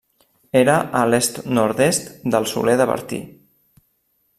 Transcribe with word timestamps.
Era 0.61 0.77
a 1.01 1.03
l'est-nord-est 1.11 2.11
del 2.37 2.51
Soler 2.55 2.77
de 2.83 2.93
Bertí. 2.95 3.25